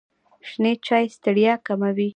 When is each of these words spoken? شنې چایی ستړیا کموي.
شنې 0.49 0.73
چایی 0.85 1.07
ستړیا 1.15 1.53
کموي. 1.65 2.09